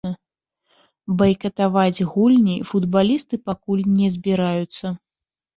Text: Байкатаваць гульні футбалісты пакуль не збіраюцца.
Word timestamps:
Байкатаваць 1.19 2.05
гульні 2.13 2.57
футбалісты 2.71 3.35
пакуль 3.51 3.87
не 3.99 4.07
збіраюцца. 4.17 4.97